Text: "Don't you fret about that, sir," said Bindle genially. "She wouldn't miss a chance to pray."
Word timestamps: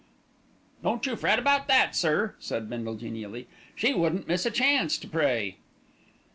"Don't 0.81 1.05
you 1.05 1.15
fret 1.15 1.37
about 1.37 1.67
that, 1.67 1.95
sir," 1.95 2.33
said 2.39 2.67
Bindle 2.67 2.95
genially. 2.95 3.45
"She 3.75 3.93
wouldn't 3.93 4.27
miss 4.27 4.47
a 4.47 4.49
chance 4.49 4.97
to 4.97 5.07
pray." 5.07 5.57